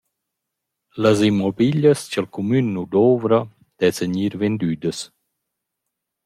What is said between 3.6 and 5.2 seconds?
dessan gnir vendüdas.